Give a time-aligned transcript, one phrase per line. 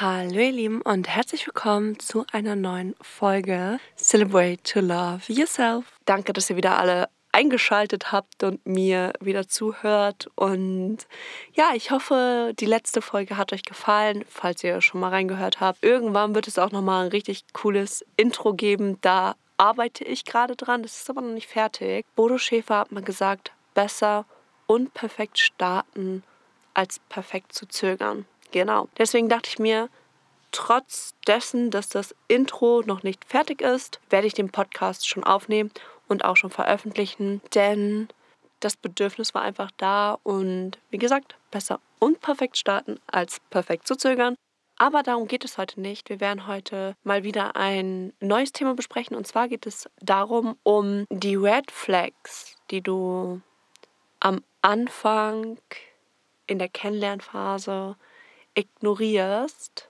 [0.00, 5.86] Hallo ihr Lieben und herzlich willkommen zu einer neuen Folge Celebrate to Love Yourself.
[6.04, 10.30] Danke, dass ihr wieder alle eingeschaltet habt und mir wieder zuhört.
[10.36, 10.98] Und
[11.52, 15.82] ja, ich hoffe, die letzte Folge hat euch gefallen, falls ihr schon mal reingehört habt.
[15.82, 19.00] Irgendwann wird es auch nochmal ein richtig cooles Intro geben.
[19.00, 20.84] Da arbeite ich gerade dran.
[20.84, 22.06] Das ist aber noch nicht fertig.
[22.14, 24.26] Bodo Schäfer hat mal gesagt, besser
[24.68, 26.22] unperfekt starten
[26.72, 28.26] als perfekt zu zögern.
[28.50, 28.88] Genau.
[28.98, 29.88] Deswegen dachte ich mir,
[30.52, 35.70] trotz dessen, dass das Intro noch nicht fertig ist, werde ich den Podcast schon aufnehmen
[36.08, 38.08] und auch schon veröffentlichen, denn
[38.60, 44.34] das Bedürfnis war einfach da und wie gesagt, besser unperfekt starten als perfekt zu zögern.
[44.76, 46.08] Aber darum geht es heute nicht.
[46.08, 51.04] Wir werden heute mal wieder ein neues Thema besprechen und zwar geht es darum, um
[51.10, 53.40] die Red Flags, die du
[54.20, 55.58] am Anfang
[56.46, 57.96] in der Kennenlernphase
[58.58, 59.88] ignorierst,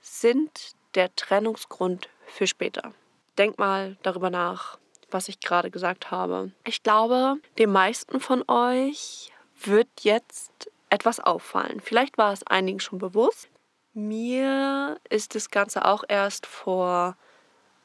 [0.00, 2.92] sind der Trennungsgrund für später.
[3.38, 4.78] Denk mal darüber nach,
[5.10, 6.52] was ich gerade gesagt habe.
[6.64, 9.32] Ich glaube, den meisten von euch
[9.64, 11.80] wird jetzt etwas auffallen.
[11.80, 13.48] Vielleicht war es einigen schon bewusst.
[13.94, 17.16] Mir ist das Ganze auch erst vor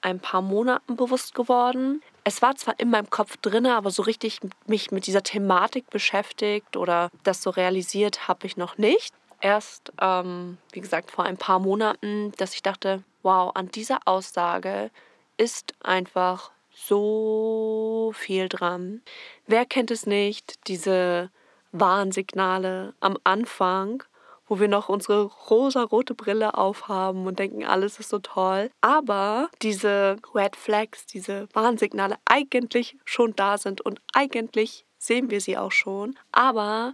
[0.02, 2.04] ein paar Monaten bewusst geworden.
[2.24, 6.78] Es war zwar in meinem Kopf drin, aber so richtig mich mit dieser Thematik beschäftigt
[6.78, 11.60] oder das so realisiert habe ich noch nicht erst, ähm, wie gesagt, vor ein paar
[11.60, 14.92] Monaten, dass ich dachte, wow, an dieser Aussage
[15.38, 19.02] ist einfach so viel dran.
[19.46, 21.30] Wer kennt es nicht, diese
[21.72, 24.04] Warnsignale am Anfang,
[24.48, 28.72] wo wir noch unsere rosa-rote Brille aufhaben und denken, alles ist so toll.
[28.82, 35.58] Aber diese Red Flags, diese Warnsignale eigentlich schon da sind und eigentlich sehen wir sie
[35.58, 36.18] auch schon.
[36.32, 36.94] Aber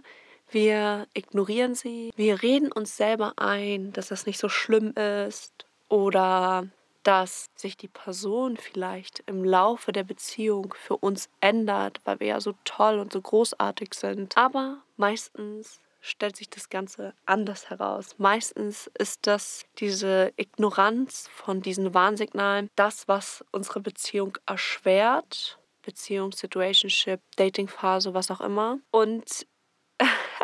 [0.54, 2.12] wir ignorieren sie.
[2.16, 6.66] Wir reden uns selber ein, dass das nicht so schlimm ist oder
[7.02, 12.40] dass sich die Person vielleicht im Laufe der Beziehung für uns ändert, weil wir ja
[12.40, 14.36] so toll und so großartig sind.
[14.38, 18.16] Aber meistens stellt sich das Ganze anders heraus.
[18.18, 25.58] Meistens ist das diese Ignoranz von diesen Warnsignalen das, was unsere Beziehung erschwert.
[25.82, 28.78] Beziehung, Situationship, Datingphase, was auch immer.
[28.90, 29.46] Und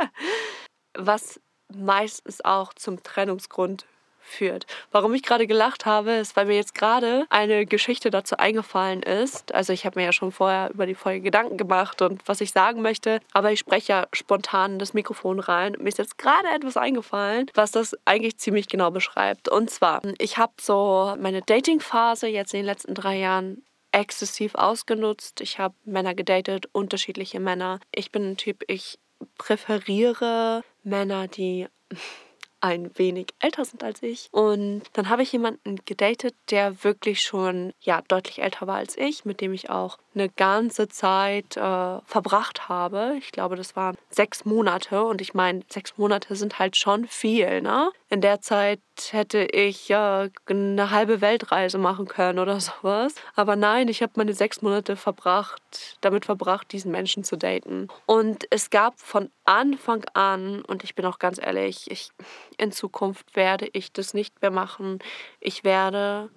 [0.94, 3.87] was meistens auch zum Trennungsgrund
[4.31, 4.66] führt.
[4.93, 9.53] Warum ich gerade gelacht habe, ist, weil mir jetzt gerade eine Geschichte dazu eingefallen ist.
[9.53, 12.53] Also ich habe mir ja schon vorher über die Folge Gedanken gemacht und was ich
[12.53, 15.77] sagen möchte, aber ich spreche ja spontan das Mikrofon rein.
[15.78, 19.49] Mir ist jetzt gerade etwas eingefallen, was das eigentlich ziemlich genau beschreibt.
[19.49, 25.41] Und zwar, ich habe so meine Dating-Phase jetzt in den letzten drei Jahren exzessiv ausgenutzt.
[25.41, 27.81] Ich habe Männer gedatet, unterschiedliche Männer.
[27.93, 28.99] Ich bin ein Typ, ich
[29.39, 31.67] präferiere Männer, die
[32.61, 34.29] ein wenig älter sind als ich.
[34.33, 39.25] Und dann habe ich jemanden gedatet, der wirklich schon ja deutlich älter war als ich,
[39.25, 43.15] mit dem ich auch eine ganze Zeit äh, verbracht habe.
[43.19, 45.04] Ich glaube, das waren sechs Monate.
[45.04, 47.91] Und ich meine, sechs Monate sind halt schon viel, ne?
[48.09, 53.15] In der Zeit hätte ich ja eine halbe Weltreise machen können oder sowas.
[53.37, 57.88] Aber nein, ich habe meine sechs Monate verbracht, damit verbracht, diesen Menschen zu daten.
[58.06, 62.10] Und es gab von Anfang an, und ich bin auch ganz ehrlich, ich,
[62.59, 64.98] in Zukunft werde ich das nicht mehr machen.
[65.41, 66.31] Ich werde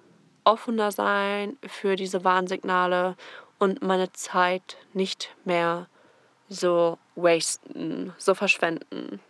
[0.44, 3.16] offener sein für diese Warnsignale
[3.58, 5.88] und meine Zeit nicht mehr
[6.48, 9.20] so wasten, so verschwenden.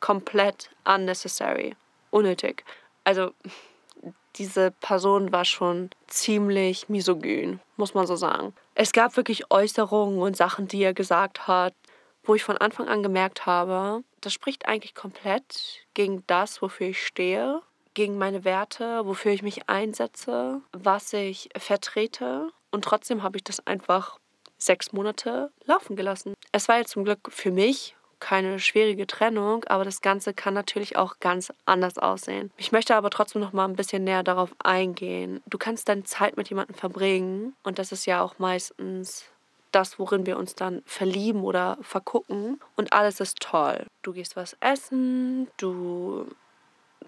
[0.00, 1.76] Komplett unnecessary,
[2.10, 2.64] unnötig.
[3.04, 3.32] Also
[4.36, 8.54] diese Person war schon ziemlich misogyn, muss man so sagen.
[8.74, 11.74] Es gab wirklich Äußerungen und Sachen, die er gesagt hat,
[12.22, 17.04] wo ich von Anfang an gemerkt habe, das spricht eigentlich komplett gegen das, wofür ich
[17.04, 17.62] stehe,
[17.94, 22.50] gegen meine Werte, wofür ich mich einsetze, was ich vertrete.
[22.70, 24.18] Und trotzdem habe ich das einfach
[24.58, 26.34] sechs Monate laufen gelassen.
[26.52, 30.96] Es war jetzt zum Glück für mich keine schwierige Trennung, aber das Ganze kann natürlich
[30.96, 32.50] auch ganz anders aussehen.
[32.56, 35.40] Ich möchte aber trotzdem noch mal ein bisschen näher darauf eingehen.
[35.46, 39.26] Du kannst deine Zeit mit jemandem verbringen und das ist ja auch meistens
[39.70, 43.86] das, worin wir uns dann verlieben oder vergucken und alles ist toll.
[44.02, 46.26] Du gehst was essen, du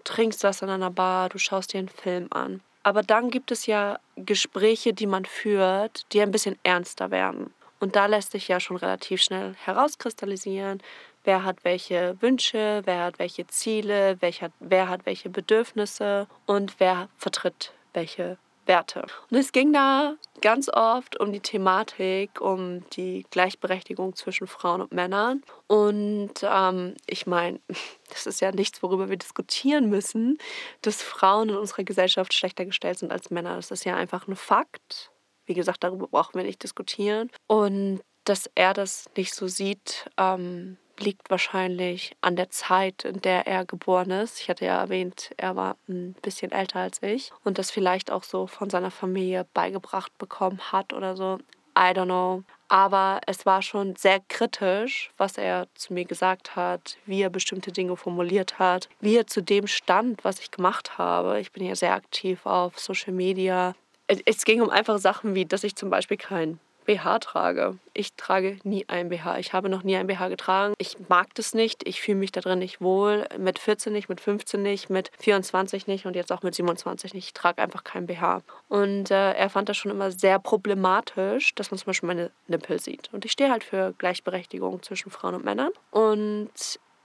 [0.05, 2.61] trinkst was in einer Bar, du schaust dir einen Film an.
[2.82, 7.53] Aber dann gibt es ja Gespräche, die man führt, die ein bisschen ernster werden.
[7.79, 10.82] Und da lässt sich ja schon relativ schnell herauskristallisieren,
[11.25, 17.09] wer hat welche Wünsche, wer hat welche Ziele, welcher, wer hat welche Bedürfnisse und wer
[17.17, 18.38] vertritt welche
[18.71, 19.05] Werte.
[19.31, 24.93] Und es ging da ganz oft um die Thematik, um die Gleichberechtigung zwischen Frauen und
[24.93, 25.43] Männern.
[25.67, 27.61] Und ähm, ich meine,
[28.11, 30.39] das ist ja nichts, worüber wir diskutieren müssen,
[30.83, 33.57] dass Frauen in unserer Gesellschaft schlechter gestellt sind als Männer.
[33.57, 35.11] Das ist ja einfach ein Fakt.
[35.47, 37.29] Wie gesagt, darüber brauchen wir nicht diskutieren.
[37.49, 43.47] Und dass er das nicht so sieht, ähm, liegt wahrscheinlich an der Zeit, in der
[43.47, 44.41] er geboren ist.
[44.41, 48.23] Ich hatte ja erwähnt, er war ein bisschen älter als ich und das vielleicht auch
[48.23, 51.38] so von seiner Familie beigebracht bekommen hat oder so.
[51.76, 52.43] I don't know.
[52.69, 57.73] Aber es war schon sehr kritisch, was er zu mir gesagt hat, wie er bestimmte
[57.73, 61.41] Dinge formuliert hat, wie er zu dem stand, was ich gemacht habe.
[61.41, 63.75] Ich bin ja sehr aktiv auf Social Media.
[64.06, 66.61] Es ging um einfache Sachen wie, dass ich zum Beispiel kein
[66.91, 67.79] BH trage.
[67.95, 69.39] Ich trage nie ein BH.
[69.39, 70.75] Ich habe noch nie ein BH getragen.
[70.79, 71.87] Ich mag das nicht.
[71.87, 73.29] Ich fühle mich da drin nicht wohl.
[73.39, 77.27] Mit 14 nicht, mit 15 nicht, mit 24 nicht und jetzt auch mit 27 nicht.
[77.27, 78.43] Ich trage einfach kein BH.
[78.69, 82.81] Und äh, er fand das schon immer sehr problematisch, dass man zum Beispiel meine Nippel
[82.81, 83.09] sieht.
[83.13, 85.71] Und ich stehe halt für Gleichberechtigung zwischen Frauen und Männern.
[85.93, 86.51] Und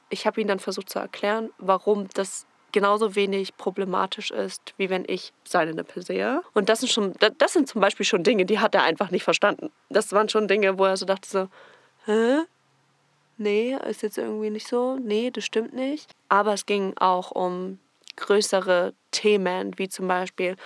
[0.09, 5.05] ich habe ihn dann versucht zu erklären, warum das genauso wenig problematisch ist, wie wenn
[5.07, 6.41] ich seine Nippel sehe.
[6.53, 9.23] Und das sind schon, das sind zum Beispiel schon Dinge, die hat er einfach nicht
[9.23, 9.71] verstanden.
[9.89, 11.47] Das waren schon Dinge, wo er so dachte so,
[12.05, 12.41] hä?
[13.37, 14.97] Nee, ist jetzt irgendwie nicht so.
[14.97, 16.11] Nee, das stimmt nicht.
[16.27, 17.79] Aber es ging auch um
[18.17, 20.57] größere Themen, wie zum Beispiel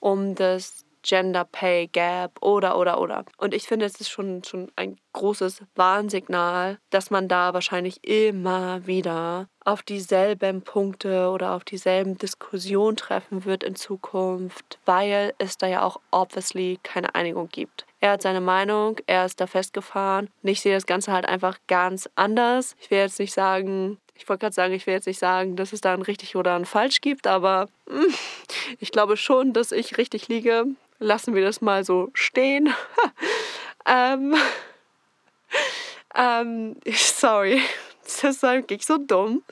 [0.00, 3.24] um das Gender Pay Gap oder, oder, oder.
[3.36, 8.86] Und ich finde, es ist schon, schon ein großes Warnsignal, dass man da wahrscheinlich immer
[8.86, 15.66] wieder auf dieselben Punkte oder auf dieselben Diskussionen treffen wird in Zukunft, weil es da
[15.66, 17.86] ja auch obviously keine Einigung gibt.
[18.00, 20.28] Er hat seine Meinung, er ist da festgefahren.
[20.42, 22.76] Und ich sehe das Ganze halt einfach ganz anders.
[22.80, 25.72] Ich will jetzt nicht sagen, ich wollte gerade sagen, ich will jetzt nicht sagen, dass
[25.72, 27.68] es da ein richtig oder ein falsch gibt, aber
[28.78, 30.66] ich glaube schon, dass ich richtig liege
[30.98, 32.72] lassen wir das mal so stehen.
[33.86, 34.34] ähm,
[36.14, 37.60] ähm, sorry,
[38.04, 39.42] das ist wirklich so dumm.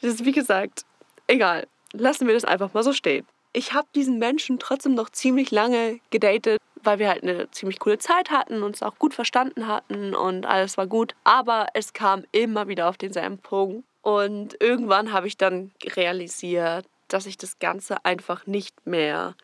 [0.00, 0.84] Das ist wie gesagt,
[1.26, 1.66] egal.
[1.92, 3.26] Lassen wir das einfach mal so stehen.
[3.52, 7.98] Ich habe diesen Menschen trotzdem noch ziemlich lange gedatet, weil wir halt eine ziemlich coole
[7.98, 11.14] Zeit hatten, uns auch gut verstanden hatten und alles war gut.
[11.24, 13.84] Aber es kam immer wieder auf denselben Punkt.
[14.02, 19.34] Und irgendwann habe ich dann realisiert, dass ich das Ganze einfach nicht mehr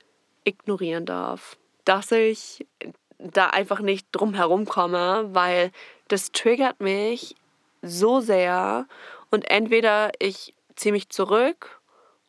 [0.44, 2.66] ignorieren darf dass ich
[3.18, 5.70] da einfach nicht drum herum komme, weil
[6.08, 7.36] das triggert mich
[7.82, 8.86] so sehr
[9.30, 11.80] und entweder ich ziehe mich zurück,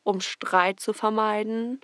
[0.03, 1.81] um Streit zu vermeiden,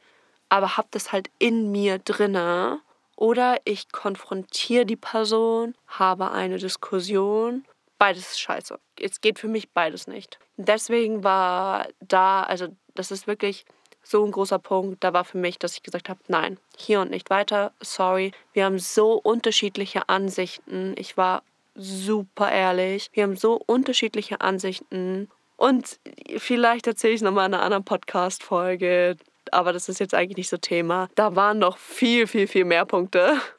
[0.50, 2.82] aber habe das halt in mir drinne
[3.16, 7.66] oder ich konfrontiere die Person, habe eine Diskussion.
[7.98, 8.80] Beides ist scheiße.
[9.00, 10.40] Es geht für mich beides nicht.
[10.58, 13.66] Deswegen war da, also das ist wirklich
[14.04, 15.04] so ein großer Punkt.
[15.04, 17.72] Da war für mich, dass ich gesagt habe, nein, hier und nicht weiter.
[17.82, 20.96] Sorry, wir haben so unterschiedliche Ansichten.
[20.98, 21.44] Ich war
[21.76, 23.10] super ehrlich.
[23.14, 25.30] Wir haben so unterschiedliche Ansichten.
[25.58, 26.00] Und
[26.38, 29.18] vielleicht erzähle ich nochmal in einer anderen Podcast-Folge.
[29.52, 31.10] Aber das ist jetzt eigentlich nicht so Thema.
[31.16, 33.40] Da waren noch viel, viel, viel mehr Punkte.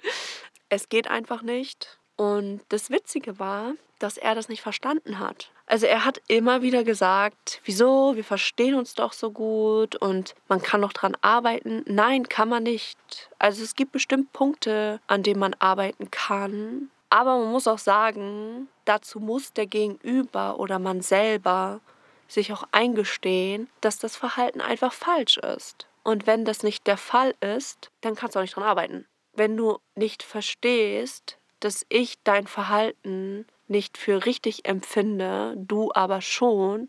[0.75, 1.99] Es geht einfach nicht.
[2.17, 5.51] Und das Witzige war, dass er das nicht verstanden hat.
[5.73, 10.61] Also er hat immer wieder gesagt, wieso, wir verstehen uns doch so gut und man
[10.61, 11.83] kann noch dran arbeiten.
[11.87, 12.99] Nein, kann man nicht.
[13.39, 16.91] Also es gibt bestimmt Punkte, an denen man arbeiten kann.
[17.09, 21.81] Aber man muss auch sagen, dazu muss der Gegenüber oder man selber
[22.29, 25.87] sich auch eingestehen, dass das Verhalten einfach falsch ist.
[26.03, 29.07] Und wenn das nicht der Fall ist, dann kannst du auch nicht dran arbeiten.
[29.33, 36.89] Wenn du nicht verstehst, dass ich dein Verhalten nicht für richtig empfinde, du aber schon,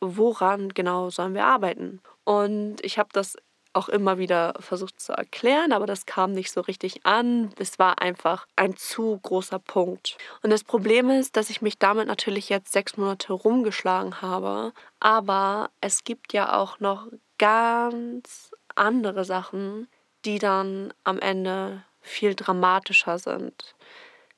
[0.00, 2.02] woran genau sollen wir arbeiten?
[2.24, 3.36] Und ich habe das
[3.72, 7.50] auch immer wieder versucht zu erklären, aber das kam nicht so richtig an.
[7.58, 10.16] Es war einfach ein zu großer Punkt.
[10.42, 14.72] Und das Problem ist, dass ich mich damit natürlich jetzt sechs Monate rumgeschlagen habe.
[14.98, 17.06] Aber es gibt ja auch noch
[17.38, 19.88] ganz andere Sachen,
[20.24, 23.74] die dann am Ende viel dramatischer sind,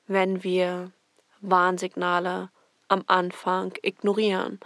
[0.07, 0.91] wenn wir
[1.41, 2.49] Warnsignale
[2.87, 4.59] am Anfang ignorieren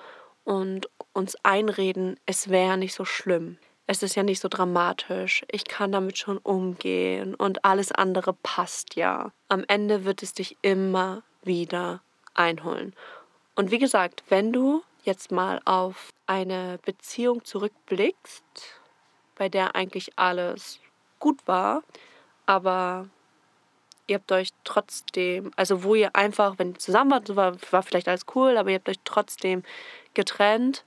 [0.44, 3.58] und uns einreden, es wäre nicht so schlimm.
[3.86, 5.44] Es ist ja nicht so dramatisch.
[5.51, 9.32] Ich kann damit schon umgehen und alles andere passt ja.
[9.50, 12.01] Am Ende wird es dich immer wieder
[12.34, 12.96] einholen.
[13.56, 18.44] Und wie gesagt, wenn du jetzt mal auf eine Beziehung zurückblickst,
[19.36, 20.80] bei der eigentlich alles
[21.20, 21.84] gut war,
[22.46, 23.10] aber
[24.07, 28.07] ihr habt euch trotzdem, also wo ihr einfach, wenn ihr zusammen wart, war, war vielleicht
[28.07, 29.63] alles cool, aber ihr habt euch trotzdem
[30.13, 30.83] getrennt.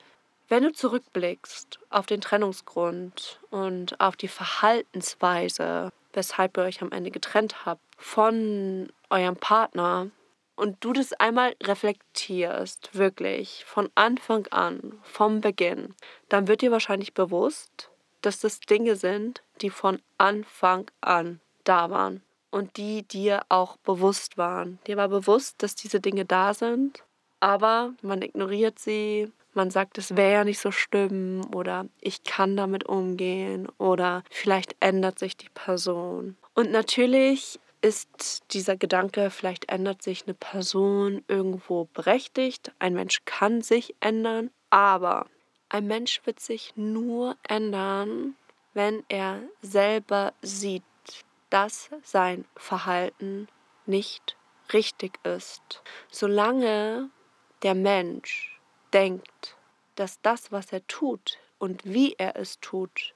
[0.49, 7.11] Wenn du zurückblickst auf den Trennungsgrund und auf die Verhaltensweise, weshalb ihr euch am Ende
[7.11, 10.09] getrennt habt von eurem Partner
[10.55, 15.95] und du das einmal reflektierst, wirklich von Anfang an, vom Beginn,
[16.29, 17.91] dann wird dir wahrscheinlich bewusst,
[18.23, 24.39] dass das Dinge sind, die von Anfang an da waren und die dir auch bewusst
[24.39, 24.79] waren.
[24.87, 27.05] Dir war bewusst, dass diese Dinge da sind,
[27.41, 32.57] aber man ignoriert sie, man sagt, es wäre ja nicht so schlimm oder ich kann
[32.57, 36.37] damit umgehen oder vielleicht ändert sich die Person.
[36.55, 42.73] Und natürlich ist dieser Gedanke, vielleicht ändert sich eine Person irgendwo berechtigt.
[42.79, 45.27] Ein Mensch kann sich ändern, aber
[45.69, 48.35] ein Mensch wird sich nur ändern,
[48.75, 50.83] wenn er selber sieht,
[51.51, 53.49] dass sein Verhalten
[53.87, 54.37] nicht
[54.73, 55.83] richtig ist.
[56.11, 57.11] Solange
[57.63, 58.61] der Mensch
[58.93, 59.57] denkt,
[59.95, 63.15] dass das, was er tut und wie er es tut,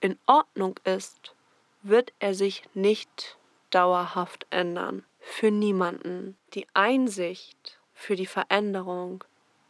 [0.00, 1.34] in Ordnung ist,
[1.82, 3.38] wird er sich nicht
[3.70, 5.04] dauerhaft ändern.
[5.20, 6.36] Für niemanden.
[6.54, 9.24] Die Einsicht für die Veränderung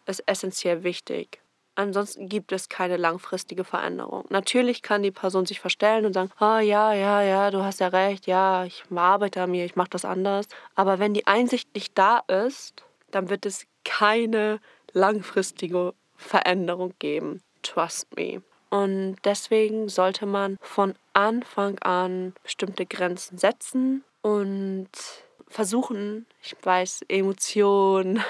[0.06, 1.40] ist essentiell wichtig.
[1.78, 4.24] Ansonsten gibt es keine langfristige Veränderung.
[4.30, 7.86] Natürlich kann die Person sich verstellen und sagen, oh ja, ja, ja, du hast ja
[7.86, 10.48] recht, ja, ich arbeite an mir, ich mache das anders.
[10.74, 12.82] Aber wenn die Einsicht nicht da ist,
[13.12, 14.58] dann wird es keine
[14.92, 17.42] langfristige Veränderung geben.
[17.62, 18.42] Trust me.
[18.70, 24.90] Und deswegen sollte man von Anfang an bestimmte Grenzen setzen und
[25.46, 28.24] versuchen, ich weiß, Emotionen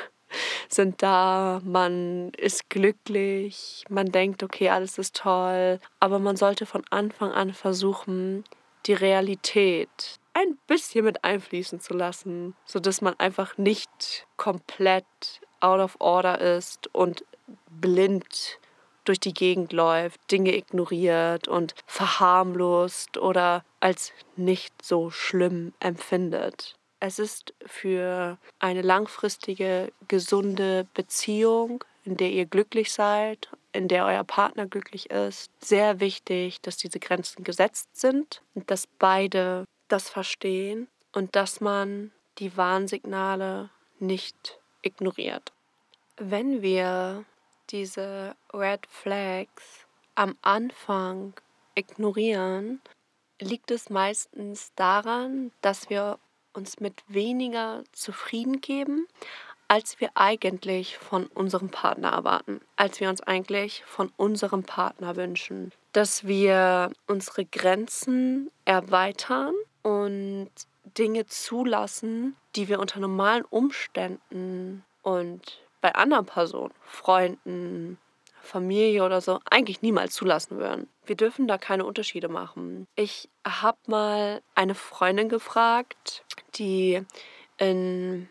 [0.69, 6.85] sind da, man ist glücklich, man denkt, okay, alles ist toll, aber man sollte von
[6.91, 8.45] Anfang an versuchen,
[8.87, 15.05] die Realität ein bisschen mit einfließen zu lassen, sodass man einfach nicht komplett
[15.61, 17.25] out of order ist und
[17.71, 18.59] blind
[19.05, 26.77] durch die Gegend läuft, Dinge ignoriert und verharmlost oder als nicht so schlimm empfindet.
[27.01, 34.25] Es ist für eine langfristige, gesunde Beziehung, in der ihr glücklich seid, in der euer
[34.25, 40.89] Partner glücklich ist, sehr wichtig, dass diese Grenzen gesetzt sind und dass beide das verstehen
[41.13, 45.53] und dass man die Warnsignale nicht ignoriert.
[46.17, 47.25] Wenn wir
[47.71, 51.35] diese Red Flags am Anfang
[51.75, 52.81] ignorieren,
[53.41, 56.19] liegt es meistens daran, dass wir
[56.59, 59.07] uns mit weniger zufrieden geben,
[59.69, 65.73] als wir eigentlich von unserem Partner erwarten, als wir uns eigentlich von unserem Partner wünschen,
[65.93, 70.51] dass wir unsere Grenzen erweitern und
[70.97, 77.99] Dinge zulassen, die wir unter normalen Umständen und bei anderen Personen, Freunden,
[78.49, 80.89] Familie oder so eigentlich niemals zulassen würden.
[81.07, 82.87] Wir dürfen da keine Unterschiede machen.
[82.97, 86.25] Ich habe mal eine Freundin gefragt,
[86.55, 87.03] die
[87.59, 88.29] in,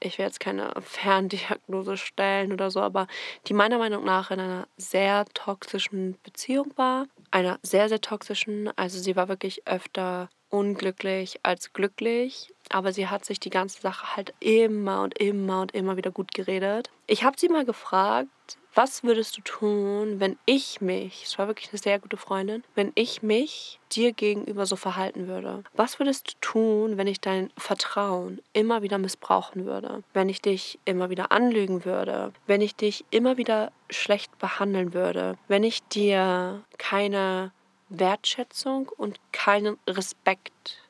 [0.00, 3.06] ich will jetzt keine Ferndiagnose stellen oder so, aber
[3.46, 7.06] die meiner Meinung nach in einer sehr toxischen Beziehung war.
[7.30, 8.70] Einer sehr, sehr toxischen.
[8.76, 12.52] Also sie war wirklich öfter unglücklich als glücklich.
[12.68, 16.32] Aber sie hat sich die ganze Sache halt immer und immer und immer wieder gut
[16.32, 16.90] geredet.
[17.06, 21.70] Ich habe sie mal gefragt, was würdest du tun, wenn ich mich, es war wirklich
[21.70, 25.64] eine sehr gute Freundin, wenn ich mich dir gegenüber so verhalten würde?
[25.74, 30.02] Was würdest du tun, wenn ich dein Vertrauen immer wieder missbrauchen würde?
[30.12, 32.32] Wenn ich dich immer wieder anlügen würde?
[32.46, 35.36] Wenn ich dich immer wieder schlecht behandeln würde?
[35.48, 37.52] Wenn ich dir keine
[37.90, 40.81] Wertschätzung und keinen Respekt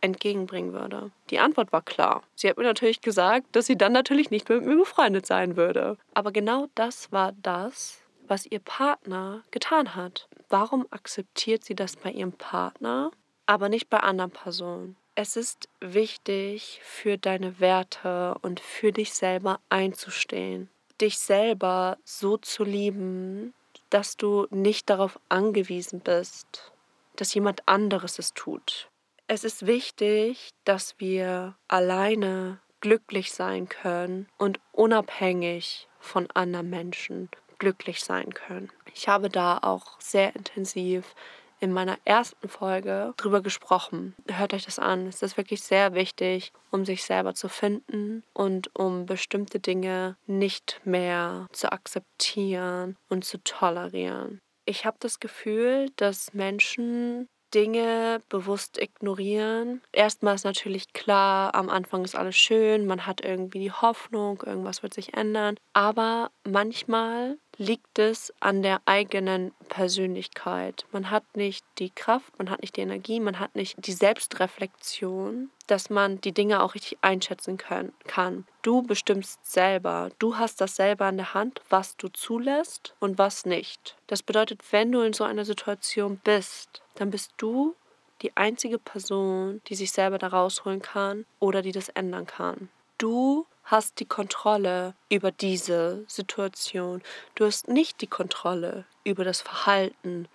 [0.00, 1.10] entgegenbringen würde?
[1.30, 2.22] Die Antwort war klar.
[2.34, 5.56] Sie hat mir natürlich gesagt, dass sie dann natürlich nicht mehr mit mir befreundet sein
[5.56, 5.96] würde.
[6.14, 10.28] Aber genau das war das, was ihr Partner getan hat.
[10.48, 13.10] Warum akzeptiert sie das bei ihrem Partner,
[13.46, 14.96] aber nicht bei anderen Personen?
[15.14, 20.68] Es ist wichtig, für deine Werte und für dich selber einzustehen.
[21.00, 23.52] Dich selber so zu lieben,
[23.90, 26.72] dass du nicht darauf angewiesen bist,
[27.16, 28.88] dass jemand anderes es tut.
[29.30, 38.02] Es ist wichtig, dass wir alleine glücklich sein können und unabhängig von anderen Menschen glücklich
[38.02, 38.70] sein können.
[38.94, 41.14] Ich habe da auch sehr intensiv
[41.60, 44.14] in meiner ersten Folge drüber gesprochen.
[44.30, 45.06] Hört euch das an.
[45.06, 50.80] Es ist wirklich sehr wichtig, um sich selber zu finden und um bestimmte Dinge nicht
[50.84, 54.40] mehr zu akzeptieren und zu tolerieren.
[54.64, 59.82] Ich habe das Gefühl, dass Menschen Dinge bewusst ignorieren.
[59.92, 64.82] Erstmal ist natürlich klar, am Anfang ist alles schön, man hat irgendwie die Hoffnung, irgendwas
[64.82, 65.56] wird sich ändern.
[65.72, 70.86] Aber manchmal liegt es an der eigenen Persönlichkeit.
[70.92, 75.50] Man hat nicht die Kraft, man hat nicht die Energie, man hat nicht die Selbstreflexion,
[75.68, 78.46] dass man die Dinge auch richtig einschätzen können, kann.
[78.62, 80.10] Du bestimmst selber.
[80.18, 83.96] Du hast das selber in der Hand, was du zulässt und was nicht.
[84.06, 87.76] Das bedeutet, wenn du in so einer Situation bist, dann bist du
[88.22, 92.68] die einzige Person, die sich selber da rausholen kann oder die das ändern kann.
[92.96, 97.02] Du hast die Kontrolle über diese Situation.
[97.34, 100.26] Du hast nicht die Kontrolle über das Verhalten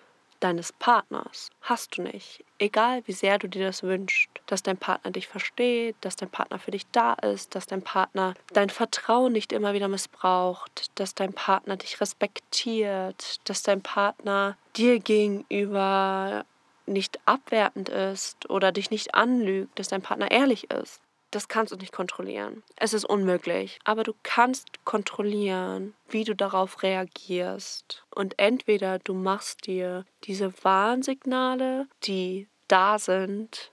[0.44, 1.50] deines Partners.
[1.62, 2.44] Hast du nicht.
[2.60, 6.60] Egal wie sehr du dir das wünschst, dass dein Partner dich versteht, dass dein Partner
[6.60, 11.34] für dich da ist, dass dein Partner dein Vertrauen nicht immer wieder missbraucht, dass dein
[11.34, 16.46] Partner dich respektiert, dass dein Partner dir gegenüber
[16.86, 21.03] nicht abwertend ist oder dich nicht anlügt, dass dein Partner ehrlich ist
[21.36, 22.64] das kannst du nicht kontrollieren.
[22.76, 23.80] Es ist unmöglich.
[23.84, 28.04] Aber du kannst kontrollieren, wie du darauf reagierst.
[28.14, 33.72] Und entweder du machst dir diese Warnsignale, die da sind,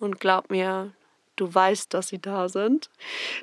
[0.00, 0.92] und glaub mir,
[1.36, 2.90] du weißt, dass sie da sind.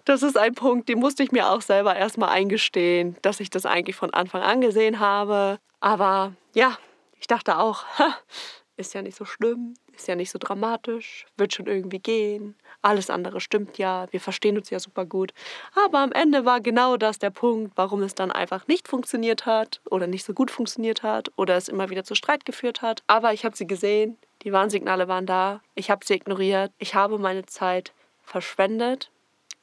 [0.05, 3.65] Das ist ein Punkt, den musste ich mir auch selber erstmal eingestehen, dass ich das
[3.65, 5.59] eigentlich von Anfang an gesehen habe.
[5.79, 6.77] Aber ja,
[7.19, 7.85] ich dachte auch,
[8.77, 12.55] ist ja nicht so schlimm, ist ja nicht so dramatisch, wird schon irgendwie gehen.
[12.87, 15.33] Alles andere stimmt ja, wir verstehen uns ja super gut.
[15.75, 19.81] Aber am Ende war genau das der Punkt, warum es dann einfach nicht funktioniert hat
[19.91, 23.03] oder nicht so gut funktioniert hat oder es immer wieder zu Streit geführt hat.
[23.05, 27.17] Aber ich habe sie gesehen, die Warnsignale waren da, ich habe sie ignoriert, ich habe
[27.17, 27.91] meine Zeit
[28.23, 29.11] verschwendet.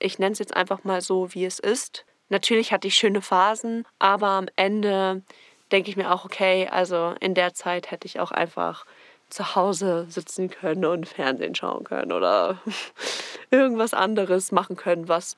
[0.01, 2.05] Ich nenne es jetzt einfach mal so, wie es ist.
[2.29, 5.23] Natürlich hatte ich schöne Phasen, aber am Ende
[5.73, 8.85] denke ich mir auch, okay, also in der Zeit hätte ich auch einfach
[9.31, 12.59] zu Hause sitzen können und Fernsehen schauen können oder
[13.51, 15.37] irgendwas anderes machen können, was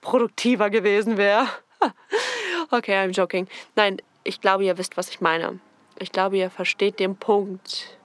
[0.00, 1.48] produktiver gewesen wäre.
[2.70, 3.48] okay, I'm joking.
[3.76, 5.60] Nein, ich glaube, ihr wisst, was ich meine.
[5.98, 7.98] Ich glaube, ihr versteht den Punkt,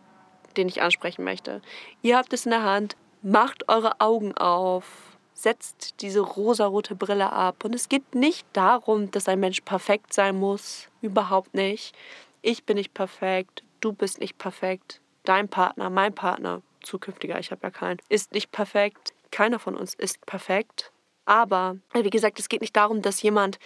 [0.58, 1.62] den ich ansprechen möchte.
[2.02, 4.86] Ihr habt es in der Hand, macht eure Augen auf,
[5.34, 7.64] setzt diese rosarote Brille ab.
[7.64, 10.88] Und es geht nicht darum, dass ein Mensch perfekt sein muss.
[11.02, 11.94] Überhaupt nicht.
[12.42, 17.62] Ich bin nicht perfekt, du bist nicht perfekt dein Partner, mein Partner, zukünftiger, ich habe
[17.64, 19.14] ja keinen, ist nicht perfekt.
[19.32, 20.92] Keiner von uns ist perfekt.
[21.26, 23.58] Aber, wie gesagt, es geht nicht darum, dass jemand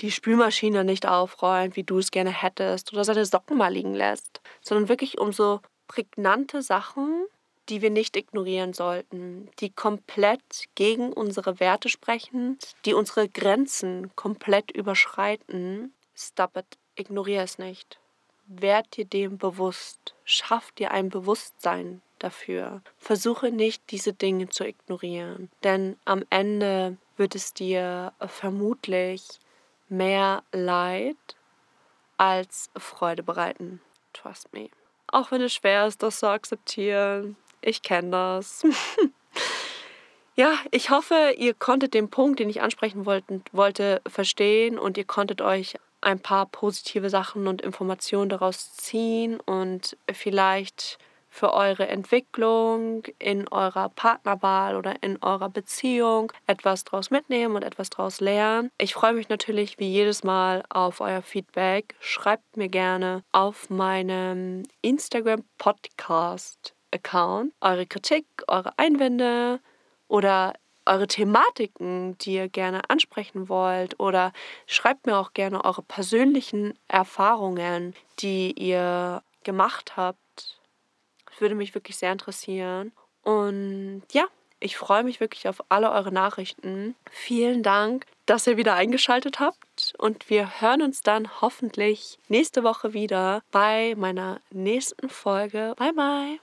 [0.00, 4.40] die Spülmaschine nicht aufräumt, wie du es gerne hättest, oder seine Socken mal liegen lässt,
[4.60, 7.26] sondern wirklich um so prägnante Sachen,
[7.68, 14.70] die wir nicht ignorieren sollten, die komplett gegen unsere Werte sprechen, die unsere Grenzen komplett
[14.72, 15.94] überschreiten.
[16.14, 18.00] Stop it, ignoriere es nicht
[18.50, 20.14] werd dir dem bewusst.
[20.32, 22.82] Schaff dir ein Bewusstsein dafür.
[22.98, 25.50] Versuche nicht, diese Dinge zu ignorieren.
[25.64, 29.24] Denn am Ende wird es dir vermutlich
[29.88, 31.16] mehr Leid
[32.16, 33.80] als Freude bereiten.
[34.12, 34.68] Trust me.
[35.08, 37.36] Auch wenn es schwer ist, das zu akzeptieren.
[37.60, 38.64] Ich kenne das.
[40.36, 45.42] ja, ich hoffe, ihr konntet den Punkt, den ich ansprechen wollte, verstehen und ihr konntet
[45.42, 50.98] euch ein paar positive Sachen und Informationen daraus ziehen und vielleicht
[51.30, 57.88] für eure Entwicklung in eurer Partnerwahl oder in eurer Beziehung etwas daraus mitnehmen und etwas
[57.88, 58.70] daraus lernen.
[58.78, 61.94] Ich freue mich natürlich wie jedes Mal auf euer Feedback.
[62.00, 69.60] Schreibt mir gerne auf meinem Instagram Podcast Account eure Kritik, eure Einwände
[70.08, 70.54] oder
[70.90, 74.32] eure Thematiken, die ihr gerne ansprechen wollt oder
[74.66, 80.58] schreibt mir auch gerne eure persönlichen Erfahrungen, die ihr gemacht habt.
[81.26, 82.92] Das würde mich wirklich sehr interessieren.
[83.22, 84.24] Und ja,
[84.58, 86.96] ich freue mich wirklich auf alle eure Nachrichten.
[87.10, 92.92] Vielen Dank, dass ihr wieder eingeschaltet habt und wir hören uns dann hoffentlich nächste Woche
[92.92, 95.74] wieder bei meiner nächsten Folge.
[95.78, 96.40] Bye bye.